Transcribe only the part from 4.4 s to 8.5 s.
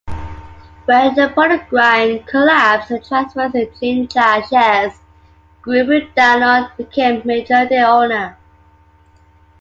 shares, Groupe Danone became majority owner.